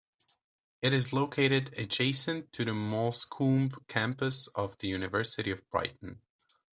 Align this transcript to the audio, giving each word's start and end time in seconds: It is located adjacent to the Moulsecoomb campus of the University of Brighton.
It 0.81 0.95
is 0.95 1.13
located 1.13 1.77
adjacent 1.77 2.51
to 2.53 2.65
the 2.65 2.71
Moulsecoomb 2.71 3.87
campus 3.87 4.47
of 4.55 4.75
the 4.79 4.87
University 4.87 5.51
of 5.51 5.61
Brighton. 5.69 6.23